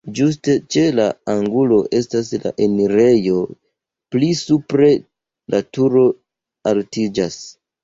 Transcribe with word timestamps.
Ĝuste 0.17 0.53
ĉe 0.75 0.85
la 0.99 1.03
angulo 1.33 1.77
estas 1.97 2.31
la 2.45 2.53
enirejo, 2.67 3.37
pli 4.17 4.33
supre 4.41 4.91
la 5.57 5.63
turo 5.79 6.09
altiĝas. 6.75 7.41